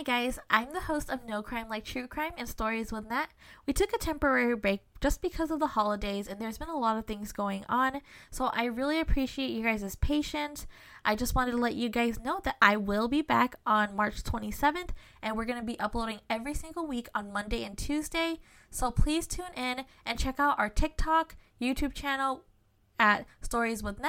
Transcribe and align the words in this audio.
Hi 0.00 0.22
guys, 0.22 0.38
I'm 0.48 0.72
the 0.72 0.80
host 0.80 1.10
of 1.10 1.26
No 1.26 1.42
Crime 1.42 1.68
Like 1.68 1.84
True 1.84 2.06
Crime 2.06 2.32
and 2.38 2.48
Stories 2.48 2.90
with 2.90 3.10
Nat. 3.10 3.26
We 3.66 3.74
took 3.74 3.92
a 3.92 3.98
temporary 3.98 4.56
break 4.56 4.80
just 5.02 5.20
because 5.20 5.50
of 5.50 5.60
the 5.60 5.66
holidays 5.66 6.26
and 6.26 6.40
there's 6.40 6.56
been 6.56 6.70
a 6.70 6.78
lot 6.78 6.96
of 6.96 7.04
things 7.04 7.32
going 7.32 7.66
on, 7.68 8.00
so 8.30 8.46
I 8.46 8.64
really 8.64 8.98
appreciate 8.98 9.50
you 9.50 9.62
guys' 9.62 9.96
patience. 9.96 10.66
I 11.04 11.16
just 11.16 11.34
wanted 11.34 11.50
to 11.50 11.58
let 11.58 11.74
you 11.74 11.90
guys 11.90 12.18
know 12.18 12.40
that 12.44 12.56
I 12.62 12.78
will 12.78 13.08
be 13.08 13.20
back 13.20 13.56
on 13.66 13.94
March 13.94 14.22
27th 14.22 14.88
and 15.22 15.36
we're 15.36 15.44
going 15.44 15.60
to 15.60 15.66
be 15.66 15.78
uploading 15.78 16.20
every 16.30 16.54
single 16.54 16.86
week 16.86 17.10
on 17.14 17.30
Monday 17.30 17.62
and 17.62 17.76
Tuesday. 17.76 18.38
So 18.70 18.90
please 18.90 19.26
tune 19.26 19.52
in 19.54 19.84
and 20.06 20.18
check 20.18 20.40
out 20.40 20.58
our 20.58 20.70
TikTok, 20.70 21.36
YouTube 21.60 21.92
channel 21.92 22.44
at 22.98 23.26
Stories 23.42 23.82
with 23.82 24.00
Nat 24.00 24.08